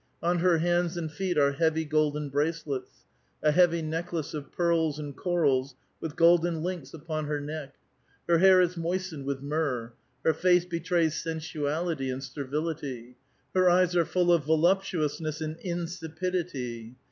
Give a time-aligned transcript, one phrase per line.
[0.23, 3.05] On her hands and feet are heavy golden bracelets;
[3.43, 7.75] a heavy necklace of pearls and corals with golden links upon her neck.
[8.27, 9.91] Her hair is moistened with mvrrh.
[10.25, 13.15] Her face betravs sensualitv and servility.
[13.53, 16.95] Her eyes are full of voluptuousness and insipidity.